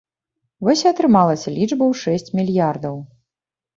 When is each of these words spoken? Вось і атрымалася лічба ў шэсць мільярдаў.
Вось 0.67 0.81
і 0.85 0.87
атрымалася 0.93 1.53
лічба 1.57 1.83
ў 1.93 2.03
шэсць 2.05 2.33
мільярдаў. 2.41 2.95